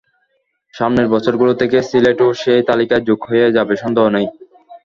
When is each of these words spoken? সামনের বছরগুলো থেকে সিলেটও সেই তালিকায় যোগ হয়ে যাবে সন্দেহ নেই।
সামনের 0.73 1.07
বছরগুলো 1.13 1.53
থেকে 1.61 1.77
সিলেটও 1.89 2.29
সেই 2.41 2.61
তালিকায় 2.69 3.03
যোগ 3.07 3.19
হয়ে 3.29 3.47
যাবে 3.57 3.73
সন্দেহ 3.83 4.05
নেই। 4.15 4.27